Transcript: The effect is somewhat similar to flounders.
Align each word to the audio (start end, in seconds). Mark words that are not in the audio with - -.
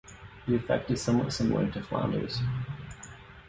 The 0.47 0.55
effect 0.55 0.89
is 0.89 0.99
somewhat 0.99 1.31
similar 1.31 1.69
to 1.73 1.83
flounders. 1.83 2.39